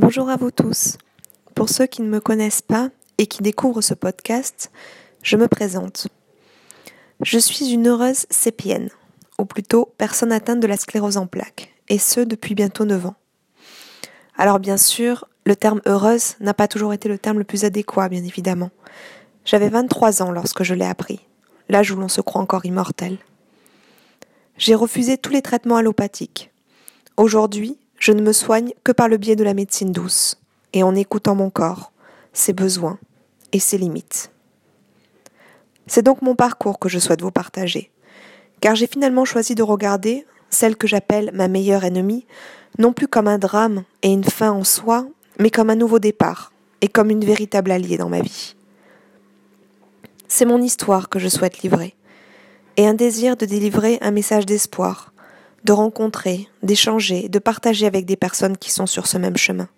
Bonjour 0.00 0.30
à 0.30 0.36
vous 0.36 0.52
tous. 0.52 0.96
Pour 1.56 1.68
ceux 1.68 1.86
qui 1.86 2.02
ne 2.02 2.08
me 2.08 2.20
connaissent 2.20 2.62
pas 2.62 2.90
et 3.18 3.26
qui 3.26 3.42
découvrent 3.42 3.80
ce 3.80 3.94
podcast, 3.94 4.70
je 5.24 5.36
me 5.36 5.48
présente. 5.48 6.06
Je 7.20 7.36
suis 7.36 7.72
une 7.72 7.88
heureuse 7.88 8.24
sépienne, 8.30 8.90
ou 9.40 9.44
plutôt 9.44 9.92
personne 9.98 10.30
atteinte 10.30 10.60
de 10.60 10.68
la 10.68 10.76
sclérose 10.76 11.16
en 11.16 11.26
plaques, 11.26 11.74
et 11.88 11.98
ce 11.98 12.20
depuis 12.20 12.54
bientôt 12.54 12.84
9 12.84 13.06
ans. 13.06 13.16
Alors 14.36 14.60
bien 14.60 14.76
sûr, 14.76 15.28
le 15.44 15.56
terme 15.56 15.80
heureuse 15.84 16.36
n'a 16.38 16.54
pas 16.54 16.68
toujours 16.68 16.92
été 16.92 17.08
le 17.08 17.18
terme 17.18 17.38
le 17.38 17.44
plus 17.44 17.64
adéquat, 17.64 18.08
bien 18.08 18.22
évidemment. 18.22 18.70
J'avais 19.44 19.68
23 19.68 20.22
ans 20.22 20.30
lorsque 20.30 20.62
je 20.62 20.74
l'ai 20.74 20.86
appris, 20.86 21.26
l'âge 21.68 21.90
où 21.90 21.96
l'on 21.96 22.06
se 22.06 22.20
croit 22.20 22.40
encore 22.40 22.66
immortel. 22.66 23.18
J'ai 24.58 24.76
refusé 24.76 25.18
tous 25.18 25.32
les 25.32 25.42
traitements 25.42 25.76
allopathiques. 25.76 26.52
Aujourd'hui, 27.16 27.78
je 27.98 28.12
ne 28.12 28.22
me 28.22 28.32
soigne 28.32 28.72
que 28.84 28.92
par 28.92 29.08
le 29.08 29.16
biais 29.16 29.36
de 29.36 29.44
la 29.44 29.54
médecine 29.54 29.92
douce, 29.92 30.38
et 30.72 30.82
en 30.82 30.94
écoutant 30.94 31.34
mon 31.34 31.50
corps, 31.50 31.92
ses 32.32 32.52
besoins 32.52 32.98
et 33.52 33.58
ses 33.58 33.78
limites. 33.78 34.30
C'est 35.86 36.02
donc 36.02 36.22
mon 36.22 36.34
parcours 36.34 36.78
que 36.78 36.88
je 36.88 36.98
souhaite 36.98 37.22
vous 37.22 37.30
partager, 37.30 37.90
car 38.60 38.74
j'ai 38.74 38.86
finalement 38.86 39.24
choisi 39.24 39.54
de 39.54 39.62
regarder 39.62 40.26
celle 40.50 40.76
que 40.76 40.86
j'appelle 40.86 41.30
ma 41.34 41.48
meilleure 41.48 41.84
ennemie, 41.84 42.26
non 42.78 42.92
plus 42.92 43.08
comme 43.08 43.28
un 43.28 43.38
drame 43.38 43.84
et 44.02 44.12
une 44.12 44.24
fin 44.24 44.50
en 44.50 44.64
soi, 44.64 45.06
mais 45.38 45.50
comme 45.50 45.70
un 45.70 45.76
nouveau 45.76 45.98
départ, 45.98 46.52
et 46.80 46.88
comme 46.88 47.10
une 47.10 47.24
véritable 47.24 47.70
alliée 47.70 47.96
dans 47.96 48.08
ma 48.08 48.20
vie. 48.20 48.54
C'est 50.28 50.44
mon 50.44 50.60
histoire 50.60 51.08
que 51.08 51.18
je 51.18 51.28
souhaite 51.28 51.62
livrer, 51.62 51.94
et 52.76 52.86
un 52.86 52.94
désir 52.94 53.36
de 53.36 53.46
délivrer 53.46 53.98
un 54.02 54.10
message 54.10 54.46
d'espoir, 54.46 55.12
de 55.64 55.72
rencontrer, 55.72 56.48
d'échanger, 56.62 57.28
de 57.28 57.38
partager 57.38 57.86
avec 57.86 58.06
des 58.06 58.16
personnes 58.16 58.56
qui 58.56 58.70
sont 58.70 58.86
sur 58.86 59.06
ce 59.06 59.18
même 59.18 59.36
chemin. 59.36 59.68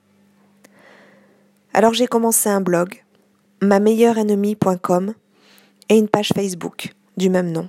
Alors 1.73 1.95
j'ai 1.95 2.07
commencé 2.07 2.49
un 2.49 2.61
blog, 2.61 3.05
ma 3.63 3.81
meilleure 3.81 4.19
ennemie.com, 4.19 5.15
et 5.89 5.99
une 5.99 6.09
page 6.09 6.33
Facebook 6.35 6.95
du 7.17 7.29
même 7.29 7.53
nom, 7.53 7.69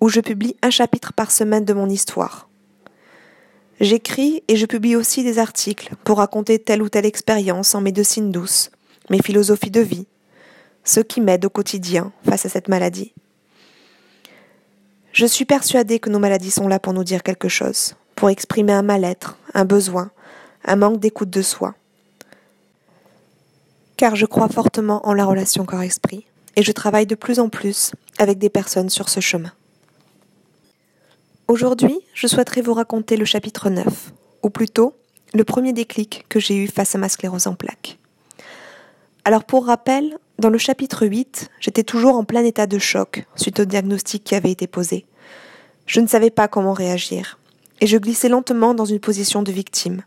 où 0.00 0.08
je 0.08 0.20
publie 0.20 0.56
un 0.62 0.70
chapitre 0.70 1.12
par 1.12 1.30
semaine 1.30 1.64
de 1.64 1.72
mon 1.72 1.88
histoire. 1.88 2.48
J'écris 3.80 4.42
et 4.48 4.56
je 4.56 4.66
publie 4.66 4.94
aussi 4.94 5.24
des 5.24 5.38
articles 5.38 5.94
pour 6.04 6.18
raconter 6.18 6.58
telle 6.58 6.82
ou 6.82 6.88
telle 6.88 7.06
expérience 7.06 7.74
en 7.74 7.80
médecine 7.80 8.30
douce, 8.30 8.70
mes 9.08 9.22
philosophies 9.22 9.70
de 9.70 9.80
vie, 9.80 10.06
ce 10.84 11.00
qui 11.00 11.20
m'aide 11.20 11.44
au 11.44 11.50
quotidien 11.50 12.12
face 12.28 12.46
à 12.46 12.48
cette 12.48 12.68
maladie. 12.68 13.14
Je 15.20 15.26
suis 15.26 15.44
persuadée 15.44 15.98
que 15.98 16.08
nos 16.08 16.18
maladies 16.18 16.50
sont 16.50 16.66
là 16.66 16.78
pour 16.78 16.94
nous 16.94 17.04
dire 17.04 17.22
quelque 17.22 17.50
chose, 17.50 17.94
pour 18.16 18.30
exprimer 18.30 18.72
un 18.72 18.80
mal-être, 18.80 19.36
un 19.52 19.66
besoin, 19.66 20.12
un 20.64 20.76
manque 20.76 20.98
d'écoute 20.98 21.28
de 21.28 21.42
soi. 21.42 21.74
Car 23.98 24.16
je 24.16 24.24
crois 24.24 24.48
fortement 24.48 25.06
en 25.06 25.12
la 25.12 25.26
relation 25.26 25.66
corps-esprit, 25.66 26.24
et 26.56 26.62
je 26.62 26.72
travaille 26.72 27.04
de 27.04 27.14
plus 27.14 27.38
en 27.38 27.50
plus 27.50 27.92
avec 28.16 28.38
des 28.38 28.48
personnes 28.48 28.88
sur 28.88 29.10
ce 29.10 29.20
chemin. 29.20 29.52
Aujourd'hui, 31.48 32.00
je 32.14 32.26
souhaiterais 32.26 32.62
vous 32.62 32.72
raconter 32.72 33.18
le 33.18 33.26
chapitre 33.26 33.68
9, 33.68 33.84
ou 34.42 34.48
plutôt 34.48 34.94
le 35.34 35.44
premier 35.44 35.74
déclic 35.74 36.24
que 36.30 36.40
j'ai 36.40 36.56
eu 36.56 36.66
face 36.66 36.94
à 36.94 36.98
ma 36.98 37.10
sclérose 37.10 37.46
en 37.46 37.54
plaques. 37.56 37.98
Alors 39.26 39.44
pour 39.44 39.66
rappel, 39.66 40.16
dans 40.38 40.48
le 40.48 40.56
chapitre 40.56 41.06
8, 41.06 41.50
j'étais 41.60 41.84
toujours 41.84 42.16
en 42.16 42.24
plein 42.24 42.42
état 42.42 42.66
de 42.66 42.78
choc 42.78 43.26
suite 43.36 43.60
au 43.60 43.66
diagnostic 43.66 44.24
qui 44.24 44.34
avait 44.34 44.50
été 44.50 44.66
posé. 44.66 45.04
Je 45.90 45.98
ne 45.98 46.06
savais 46.06 46.30
pas 46.30 46.46
comment 46.46 46.72
réagir, 46.72 47.40
et 47.80 47.88
je 47.88 47.96
glissais 47.96 48.28
lentement 48.28 48.74
dans 48.74 48.84
une 48.84 49.00
position 49.00 49.42
de 49.42 49.50
victime. 49.50 50.04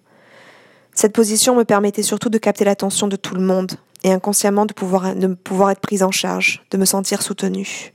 Cette 0.94 1.12
position 1.12 1.58
me 1.58 1.66
permettait 1.66 2.04
surtout 2.04 2.30
de 2.30 2.38
capter 2.38 2.64
l'attention 2.64 3.10
de 3.10 3.18
tout 3.18 3.36
le 3.36 3.42
monde, 3.42 3.74
et 4.06 4.14
inconsciemment 4.14 4.66
de 4.66 4.72
pouvoir, 4.72 5.72
être 5.72 5.82
prise 5.82 6.02
en 6.02 6.12
charge, 6.12 6.64
de 6.72 6.78
me 6.78 6.86
sentir 6.86 7.22
soutenue. 7.22 7.94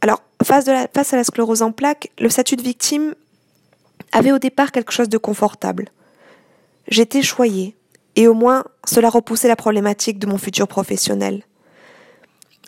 Alors, 0.00 0.22
face 0.42 0.66
à 0.66 1.16
la 1.16 1.24
sclérose 1.24 1.60
en 1.60 1.72
plaques, 1.72 2.10
le 2.18 2.30
statut 2.30 2.56
de 2.56 2.62
victime 2.62 3.14
avait 4.12 4.32
au 4.32 4.38
départ 4.38 4.72
quelque 4.72 4.92
chose 4.92 5.10
de 5.10 5.18
confortable. 5.18 5.90
J'étais 6.88 7.20
choyée, 7.20 7.76
et 8.16 8.28
au 8.28 8.32
moins 8.32 8.64
cela 8.86 9.10
repoussait 9.10 9.48
la 9.48 9.56
problématique 9.56 10.18
de 10.18 10.26
mon 10.26 10.38
futur 10.38 10.68
professionnel. 10.68 11.42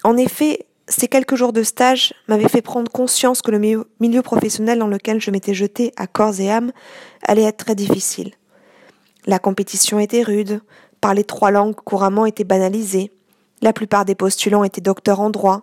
En 0.04 0.18
effet, 0.18 0.66
ces 0.88 1.08
quelques 1.08 1.36
jours 1.36 1.52
de 1.52 1.62
stage 1.62 2.12
m'avaient 2.28 2.48
fait 2.48 2.62
prendre 2.62 2.90
conscience 2.90 3.42
que 3.42 3.50
le 3.50 3.84
milieu 4.00 4.22
professionnel 4.22 4.78
dans 4.78 4.88
lequel 4.88 5.20
je 5.20 5.30
m'étais 5.30 5.54
jetée 5.54 5.92
à 5.96 6.06
corps 6.06 6.40
et 6.40 6.50
âme 6.50 6.72
allait 7.26 7.44
être 7.44 7.64
très 7.64 7.74
difficile. 7.74 8.32
La 9.26 9.38
compétition 9.38 9.98
était 9.98 10.22
rude, 10.22 10.60
parler 11.00 11.24
trois 11.24 11.50
langues 11.50 11.74
couramment 11.74 12.26
était 12.26 12.44
banalisé, 12.44 13.12
la 13.60 13.72
plupart 13.72 14.04
des 14.04 14.16
postulants 14.16 14.64
étaient 14.64 14.80
docteurs 14.80 15.20
en 15.20 15.30
droit, 15.30 15.62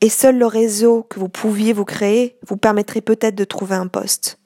et 0.00 0.08
seul 0.08 0.36
le 0.36 0.46
réseau 0.46 1.06
que 1.08 1.20
vous 1.20 1.28
pouviez 1.28 1.72
vous 1.72 1.84
créer 1.84 2.36
vous 2.48 2.56
permettrait 2.56 3.00
peut-être 3.00 3.36
de 3.36 3.44
trouver 3.44 3.76
un 3.76 3.86
poste. 3.86 4.38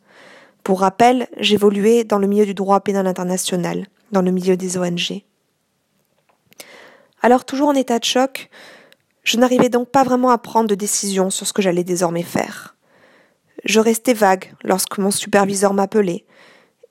Pour 0.63 0.81
rappel, 0.81 1.29
j'évoluais 1.39 2.05
dans 2.05 2.19
le 2.19 2.27
milieu 2.27 2.45
du 2.45 2.53
droit 2.53 2.81
pénal 2.81 3.07
international 3.07 3.87
dans 4.13 4.21
le 4.21 4.31
milieu 4.31 4.57
des 4.57 4.77
ONG. 4.77 5.23
Alors, 7.23 7.45
toujours 7.45 7.69
en 7.69 7.75
état 7.75 7.99
de 7.99 8.05
choc, 8.05 8.51
je 9.27 9.39
n'arrivais 9.39 9.69
donc 9.69 9.89
pas 9.89 10.05
vraiment 10.05 10.31
à 10.31 10.39
prendre 10.39 10.69
de 10.69 10.77
décision 10.77 11.31
sur 11.31 11.49
ce 11.49 11.53
que 11.53 11.61
j'allais 11.61 11.83
désormais 11.83 12.23
faire. 12.23 12.77
Je 13.65 13.81
restais 13.81 14.15
vague 14.15 14.55
lorsque 14.63 14.99
mon 14.99 15.11
superviseur 15.11 15.75
m'appelait, 15.75 16.25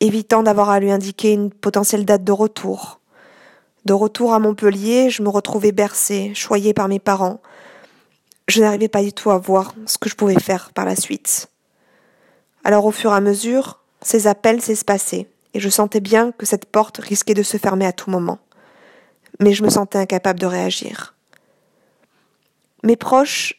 évitant 0.01 0.44
d'avoir 0.44 0.69
à 0.69 0.81
lui 0.81 0.91
indiquer 0.91 1.31
une 1.31 1.50
potentielle 1.50 2.03
date 2.03 2.25
de 2.25 2.34
retour. 2.34 3.00
De 3.85 3.94
retour 3.94 4.34
à 4.34 4.40
Montpellier, 4.40 5.09
je 5.09 5.24
me 5.24 5.29
retrouvais 5.29 5.72
bercée, 5.72 6.34
choyée 6.35 6.74
par 6.74 6.90
mes 6.90 7.00
parents. 7.00 7.40
Je 8.50 8.59
n'arrivais 8.59 8.90
pas 8.90 9.01
du 9.01 9.13
tout 9.13 9.31
à 9.31 9.38
voir 9.38 9.74
ce 9.85 9.97
que 9.97 10.09
je 10.09 10.16
pouvais 10.16 10.40
faire 10.40 10.74
par 10.74 10.84
la 10.84 10.97
suite. 10.97 11.47
Alors 12.66 12.85
au 12.85 12.91
fur 12.91 13.13
et 13.13 13.16
à 13.16 13.22
mesure, 13.22 13.79
ces 14.01 14.28
appels 14.28 14.62
s'espaçaient 14.62 15.29
et 15.53 15.62
je 15.62 15.69
sentais 15.69 16.01
bien 16.01 16.34
que 16.34 16.45
cette 16.45 16.66
porte 16.66 16.97
risquait 16.97 17.34
de 17.34 17.44
se 17.44 17.56
fermer 17.56 17.85
à 17.85 17.94
tout 17.94 18.12
moment. 18.12 18.40
Mais 19.40 19.53
je 19.53 19.63
me 19.63 19.69
sentais 19.69 20.00
incapable 20.00 20.40
de 20.40 20.47
réagir. 20.47 21.15
Mes 22.85 22.96
proches 22.96 23.56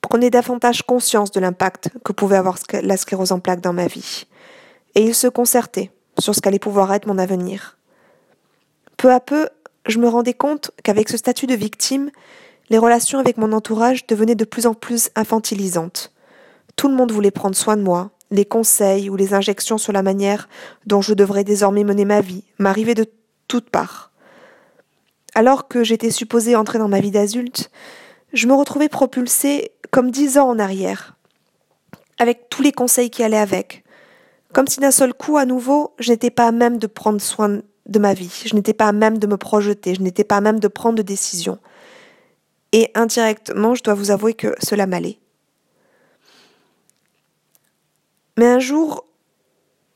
prenaient 0.00 0.30
davantage 0.30 0.82
conscience 0.82 1.32
de 1.32 1.40
l'impact 1.40 1.90
que 2.04 2.12
pouvait 2.12 2.36
avoir 2.36 2.58
la 2.72 2.96
sclérose 2.96 3.32
en 3.32 3.40
plaques 3.40 3.60
dans 3.60 3.72
ma 3.72 3.88
vie, 3.88 4.26
et 4.94 5.02
ils 5.02 5.16
se 5.16 5.26
concertaient 5.26 5.90
sur 6.20 6.32
ce 6.32 6.40
qu'allait 6.40 6.60
pouvoir 6.60 6.94
être 6.94 7.06
mon 7.06 7.18
avenir. 7.18 7.76
Peu 8.96 9.12
à 9.12 9.18
peu, 9.18 9.48
je 9.86 9.98
me 9.98 10.08
rendais 10.08 10.32
compte 10.32 10.70
qu'avec 10.84 11.08
ce 11.08 11.16
statut 11.16 11.48
de 11.48 11.56
victime, 11.56 12.10
les 12.70 12.78
relations 12.78 13.18
avec 13.18 13.36
mon 13.36 13.52
entourage 13.52 14.06
devenaient 14.06 14.36
de 14.36 14.44
plus 14.44 14.66
en 14.66 14.74
plus 14.74 15.10
infantilisantes. 15.16 16.12
Tout 16.76 16.86
le 16.86 16.94
monde 16.94 17.10
voulait 17.10 17.32
prendre 17.32 17.56
soin 17.56 17.76
de 17.76 17.82
moi, 17.82 18.10
les 18.30 18.44
conseils 18.44 19.10
ou 19.10 19.16
les 19.16 19.34
injections 19.34 19.78
sur 19.78 19.92
la 19.92 20.02
manière 20.04 20.48
dont 20.86 21.00
je 21.00 21.14
devrais 21.14 21.42
désormais 21.42 21.82
mener 21.82 22.04
ma 22.04 22.20
vie 22.20 22.44
m'arrivaient 22.60 22.94
de 22.94 23.06
toutes 23.48 23.70
parts. 23.70 24.12
Alors 25.34 25.66
que 25.66 25.82
j'étais 25.82 26.12
supposée 26.12 26.54
entrer 26.54 26.78
dans 26.78 26.88
ma 26.88 27.00
vie 27.00 27.10
d'adulte, 27.10 27.72
je 28.32 28.46
me 28.46 28.54
retrouvais 28.54 28.88
propulsée 28.88 29.72
comme 29.90 30.10
dix 30.10 30.38
ans 30.38 30.48
en 30.48 30.58
arrière, 30.58 31.16
avec 32.18 32.48
tous 32.48 32.62
les 32.62 32.72
conseils 32.72 33.10
qui 33.10 33.22
allaient 33.22 33.36
avec, 33.36 33.84
comme 34.52 34.66
si 34.66 34.80
d'un 34.80 34.90
seul 34.90 35.14
coup, 35.14 35.36
à 35.36 35.44
nouveau, 35.44 35.94
je 35.98 36.10
n'étais 36.10 36.30
pas 36.30 36.48
à 36.48 36.52
même 36.52 36.78
de 36.78 36.86
prendre 36.86 37.20
soin 37.20 37.60
de 37.86 37.98
ma 37.98 38.14
vie, 38.14 38.42
je 38.44 38.54
n'étais 38.54 38.74
pas 38.74 38.88
à 38.88 38.92
même 38.92 39.18
de 39.18 39.26
me 39.26 39.36
projeter, 39.36 39.94
je 39.94 40.02
n'étais 40.02 40.24
pas 40.24 40.36
à 40.36 40.40
même 40.40 40.60
de 40.60 40.68
prendre 40.68 40.96
de 40.96 41.02
décisions. 41.02 41.58
Et 42.72 42.90
indirectement, 42.94 43.74
je 43.74 43.82
dois 43.82 43.94
vous 43.94 44.10
avouer 44.10 44.34
que 44.34 44.54
cela 44.62 44.86
m'allait. 44.86 45.18
Mais 48.38 48.46
un 48.46 48.58
jour, 48.58 49.04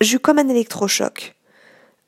j'eus 0.00 0.18
comme 0.18 0.38
un 0.38 0.48
électrochoc. 0.48 1.36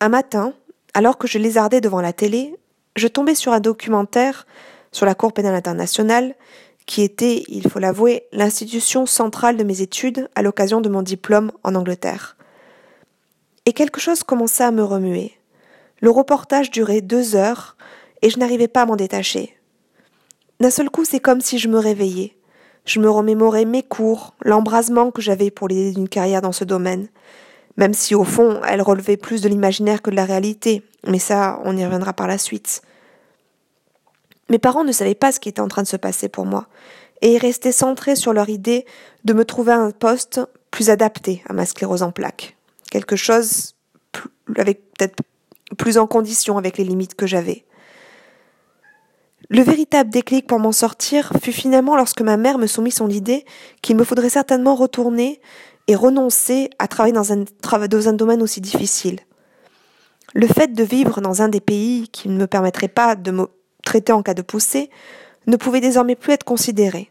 Un 0.00 0.08
matin, 0.08 0.54
alors 0.94 1.18
que 1.18 1.28
je 1.28 1.38
lézardais 1.38 1.80
devant 1.80 2.00
la 2.00 2.12
télé, 2.12 2.56
je 2.96 3.08
tombais 3.08 3.34
sur 3.34 3.52
un 3.52 3.60
documentaire 3.60 4.46
sur 4.94 5.06
la 5.06 5.14
Cour 5.14 5.32
pénale 5.32 5.56
internationale, 5.56 6.34
qui 6.86 7.02
était, 7.02 7.42
il 7.48 7.68
faut 7.68 7.80
l'avouer, 7.80 8.24
l'institution 8.32 9.06
centrale 9.06 9.56
de 9.56 9.64
mes 9.64 9.80
études 9.80 10.28
à 10.36 10.42
l'occasion 10.42 10.80
de 10.80 10.88
mon 10.88 11.02
diplôme 11.02 11.50
en 11.64 11.74
Angleterre. 11.74 12.36
Et 13.66 13.72
quelque 13.72 14.00
chose 14.00 14.22
commença 14.22 14.68
à 14.68 14.70
me 14.70 14.84
remuer. 14.84 15.32
Le 16.00 16.10
reportage 16.10 16.70
durait 16.70 17.00
deux 17.00 17.34
heures, 17.34 17.76
et 18.22 18.30
je 18.30 18.38
n'arrivais 18.38 18.68
pas 18.68 18.82
à 18.82 18.86
m'en 18.86 18.96
détacher. 18.96 19.56
D'un 20.60 20.70
seul 20.70 20.90
coup, 20.90 21.04
c'est 21.04 21.20
comme 21.20 21.40
si 21.40 21.58
je 21.58 21.68
me 21.68 21.78
réveillais. 21.78 22.36
Je 22.84 23.00
me 23.00 23.10
remémorais 23.10 23.64
mes 23.64 23.82
cours, 23.82 24.34
l'embrasement 24.42 25.10
que 25.10 25.22
j'avais 25.22 25.50
pour 25.50 25.66
l'idée 25.66 25.92
d'une 25.92 26.08
carrière 26.08 26.42
dans 26.42 26.52
ce 26.52 26.64
domaine, 26.64 27.08
même 27.76 27.94
si 27.94 28.14
au 28.14 28.24
fond 28.24 28.60
elle 28.68 28.82
relevait 28.82 29.16
plus 29.16 29.40
de 29.40 29.48
l'imaginaire 29.48 30.02
que 30.02 30.10
de 30.10 30.16
la 30.16 30.26
réalité, 30.26 30.82
mais 31.06 31.18
ça 31.18 31.60
on 31.64 31.76
y 31.76 31.84
reviendra 31.84 32.12
par 32.12 32.26
la 32.26 32.38
suite. 32.38 32.82
Mes 34.50 34.58
parents 34.58 34.84
ne 34.84 34.92
savaient 34.92 35.14
pas 35.14 35.32
ce 35.32 35.40
qui 35.40 35.48
était 35.48 35.60
en 35.60 35.68
train 35.68 35.82
de 35.82 35.88
se 35.88 35.96
passer 35.96 36.28
pour 36.28 36.46
moi, 36.46 36.66
et 37.22 37.34
ils 37.34 37.38
restaient 37.38 37.72
centrés 37.72 38.16
sur 38.16 38.32
leur 38.32 38.48
idée 38.48 38.84
de 39.24 39.32
me 39.32 39.44
trouver 39.44 39.72
un 39.72 39.90
poste 39.90 40.40
plus 40.70 40.90
adapté 40.90 41.42
à 41.48 41.52
ma 41.52 41.66
sclérose 41.66 42.02
en 42.02 42.12
plaques, 42.12 42.56
quelque 42.90 43.16
chose 43.16 43.74
avec 44.56 44.92
peut-être 44.92 45.22
plus 45.78 45.98
en 45.98 46.06
condition 46.06 46.58
avec 46.58 46.78
les 46.78 46.84
limites 46.84 47.14
que 47.14 47.26
j'avais. 47.26 47.64
Le 49.50 49.62
véritable 49.62 50.10
déclic 50.10 50.46
pour 50.46 50.58
m'en 50.58 50.72
sortir 50.72 51.32
fut 51.42 51.52
finalement 51.52 51.96
lorsque 51.96 52.22
ma 52.22 52.36
mère 52.36 52.58
me 52.58 52.66
soumit 52.66 52.90
son 52.90 53.10
idée 53.10 53.44
qu'il 53.82 53.96
me 53.96 54.04
faudrait 54.04 54.30
certainement 54.30 54.74
retourner 54.74 55.40
et 55.86 55.94
renoncer 55.94 56.70
à 56.78 56.88
travailler 56.88 57.12
dans 57.12 57.32
un, 57.32 58.12
domaine 58.14 58.42
aussi 58.42 58.60
difficile. 58.62 59.20
Le 60.32 60.46
fait 60.46 60.72
de 60.72 60.82
vivre 60.82 61.20
dans 61.20 61.42
un 61.42 61.48
des 61.48 61.60
pays 61.60 62.08
qui 62.08 62.28
ne 62.28 62.38
me 62.38 62.46
permettrait 62.46 62.88
pas 62.88 63.16
de 63.16 63.30
me 63.84 63.90
traiter 63.90 64.12
en 64.12 64.22
cas 64.22 64.34
de 64.34 64.42
poussée 64.42 64.90
ne 65.46 65.56
pouvait 65.56 65.80
désormais 65.80 66.16
plus 66.16 66.32
être 66.32 66.44
considéré. 66.44 67.10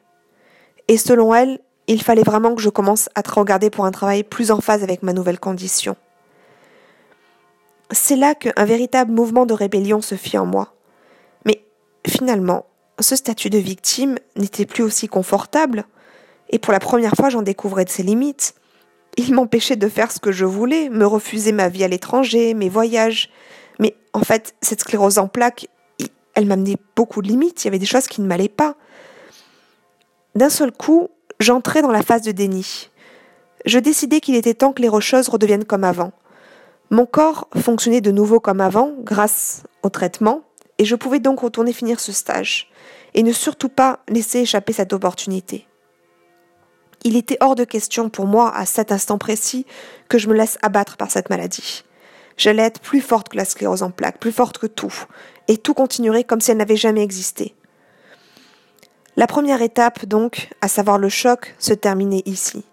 Et 0.88 0.98
selon 0.98 1.34
elle, 1.34 1.60
il 1.88 2.02
fallait 2.02 2.24
vraiment 2.24 2.56
que 2.56 2.62
je 2.62 2.70
commence 2.70 3.10
à 3.16 3.24
te 3.24 3.32
regarder 3.32 3.70
pour 3.70 3.86
un 3.86 3.92
travail 3.92 4.24
plus 4.24 4.52
en 4.52 4.60
phase 4.60 4.84
avec 4.84 5.04
ma 5.04 5.14
nouvelle 5.14 5.40
condition. 5.40 5.96
C'est 7.92 8.16
là 8.16 8.34
qu'un 8.34 8.66
véritable 8.66 9.12
mouvement 9.12 9.46
de 9.46 9.54
rébellion 9.54 10.02
se 10.02 10.16
fit 10.16 10.38
en 10.38 10.46
moi. 10.46 10.74
Mais 11.46 11.64
finalement, 12.08 12.66
ce 13.00 13.16
statut 13.16 13.50
de 13.50 13.60
victime 13.60 14.18
n'était 14.36 14.66
plus 14.66 14.84
aussi 14.84 15.08
confortable, 15.08 15.86
et 16.50 16.60
pour 16.60 16.74
la 16.74 16.80
première 16.80 17.14
fois 17.14 17.30
j'en 17.30 17.42
découvrais 17.42 17.86
de 17.86 17.90
ses 17.90 18.04
limites. 18.04 18.56
Il 19.18 19.36
m'empêchait 19.36 19.76
de 19.76 19.88
faire 19.88 20.12
ce 20.12 20.20
que 20.20 20.32
je 20.32 20.46
voulais, 20.46 20.90
me 20.90 21.06
refuser 21.06 21.52
ma 21.52 21.70
vie 21.70 21.84
à 21.84 21.88
l'étranger, 21.88 22.56
mes 22.56 22.70
voyages. 22.70 23.30
Mais 23.78 23.96
en 24.14 24.22
fait, 24.22 24.56
cette 24.62 24.80
sclérose 24.80 25.20
en 25.20 25.28
plaques, 25.28 25.68
elle 26.34 26.46
m'amenait 26.46 26.78
beaucoup 26.96 27.22
de 27.22 27.28
limites, 27.28 27.64
il 27.64 27.68
y 27.68 27.70
avait 27.70 27.80
des 27.80 27.86
choses 27.86 28.08
qui 28.08 28.22
ne 28.22 28.28
m'allaient 28.28 28.50
pas. 28.50 28.76
D'un 30.36 30.50
seul 30.50 30.72
coup, 30.72 31.10
j'entrais 31.40 31.82
dans 31.82 31.92
la 31.92 32.02
phase 32.02 32.24
de 32.24 32.32
déni. 32.32 32.90
Je 33.66 33.80
décidai 33.80 34.20
qu'il 34.20 34.36
était 34.36 34.54
temps 34.54 34.74
que 34.74 34.82
les 34.82 34.90
rocheuses 34.90 35.30
redeviennent 35.30 35.66
comme 35.66 35.84
avant. 35.84 36.12
Mon 36.90 37.06
corps 37.06 37.48
fonctionnait 37.56 38.02
de 38.02 38.12
nouveau 38.12 38.40
comme 38.40 38.62
avant 38.62 38.94
grâce 39.00 39.64
au 39.84 39.90
traitement, 39.90 40.42
et 40.80 40.86
je 40.86 40.96
pouvais 40.96 41.20
donc 41.20 41.40
retourner 41.40 41.72
finir 41.72 42.00
ce 42.00 42.12
stage, 42.12 42.72
et 43.14 43.24
ne 43.24 43.32
surtout 43.32 43.70
pas 43.70 44.00
laisser 44.10 44.40
échapper 44.40 44.74
cette 44.74 44.94
opportunité. 44.94 45.68
Il 47.04 47.16
était 47.16 47.38
hors 47.42 47.56
de 47.56 47.64
question 47.64 48.10
pour 48.10 48.26
moi, 48.26 48.56
à 48.56 48.66
cet 48.66 48.92
instant 48.92 49.18
précis, 49.18 49.66
que 50.10 50.18
je 50.18 50.30
me 50.30 50.34
laisse 50.34 50.58
abattre 50.62 50.98
par 50.98 51.12
cette 51.12 51.30
maladie. 51.30 51.84
J'allais 52.38 52.64
être 52.64 52.80
plus 52.80 53.02
forte 53.02 53.30
que 53.30 53.38
la 53.38 53.46
sclérose 53.46 53.84
en 53.84 53.92
plaques, 53.92 54.20
plus 54.20 54.32
forte 54.32 54.58
que 54.58 54.68
tout, 54.68 54.94
et 55.48 55.58
tout 55.58 55.74
continuerait 55.74 56.24
comme 56.24 56.42
si 56.42 56.52
elle 56.52 56.58
n'avait 56.58 56.76
jamais 56.76 57.04
existé. 57.04 57.56
La 59.16 59.28
première 59.28 59.62
étape, 59.62 60.06
donc, 60.06 60.50
à 60.62 60.68
savoir 60.68 60.98
le 60.98 61.10
choc, 61.10 61.56
se 61.60 61.74
terminait 61.74 62.24
ici. 62.26 62.64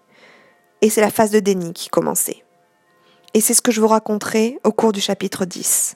Et 0.81 0.89
c'est 0.89 1.01
la 1.01 1.11
phase 1.11 1.29
de 1.29 1.39
déni 1.39 1.73
qui 1.73 1.89
commençait. 1.89 2.43
Et 3.33 3.41
c'est 3.41 3.53
ce 3.53 3.61
que 3.61 3.71
je 3.71 3.79
vous 3.79 3.87
raconterai 3.87 4.59
au 4.63 4.71
cours 4.71 4.91
du 4.91 4.99
chapitre 4.99 5.45
10. 5.45 5.95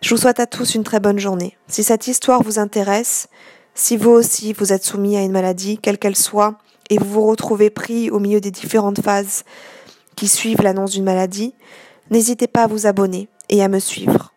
Je 0.00 0.10
vous 0.10 0.20
souhaite 0.20 0.40
à 0.40 0.46
tous 0.46 0.74
une 0.74 0.84
très 0.84 1.00
bonne 1.00 1.18
journée. 1.18 1.56
Si 1.68 1.84
cette 1.84 2.08
histoire 2.08 2.42
vous 2.42 2.58
intéresse, 2.58 3.28
si 3.74 3.96
vous 3.96 4.10
aussi 4.10 4.52
vous 4.52 4.72
êtes 4.72 4.84
soumis 4.84 5.16
à 5.16 5.22
une 5.22 5.32
maladie, 5.32 5.78
quelle 5.78 5.98
qu'elle 5.98 6.16
soit, 6.16 6.58
et 6.90 6.98
vous 6.98 7.08
vous 7.08 7.26
retrouvez 7.26 7.70
pris 7.70 8.10
au 8.10 8.18
milieu 8.18 8.40
des 8.40 8.50
différentes 8.50 9.00
phases 9.00 9.44
qui 10.16 10.26
suivent 10.26 10.62
l'annonce 10.62 10.92
d'une 10.92 11.04
maladie, 11.04 11.54
n'hésitez 12.10 12.46
pas 12.46 12.64
à 12.64 12.66
vous 12.66 12.86
abonner 12.86 13.28
et 13.48 13.62
à 13.62 13.68
me 13.68 13.78
suivre. 13.78 14.32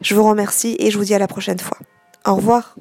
Je 0.00 0.14
vous 0.14 0.28
remercie 0.28 0.76
et 0.78 0.90
je 0.90 0.98
vous 0.98 1.04
dis 1.04 1.14
à 1.14 1.18
la 1.18 1.28
prochaine 1.28 1.58
fois. 1.58 1.78
Au 2.26 2.34
revoir. 2.34 2.74